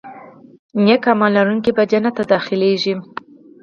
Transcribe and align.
نیک 0.83 1.03
عمل 1.11 1.31
لرونکي 1.35 1.71
به 1.77 1.83
جنت 1.91 2.13
ته 2.17 2.23
داخلېږي. 2.33 2.95